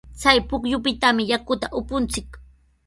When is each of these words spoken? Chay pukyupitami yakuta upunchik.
Chay 0.21 0.37
pukyupitami 0.47 1.23
yakuta 1.31 1.67
upunchik. 1.79 2.27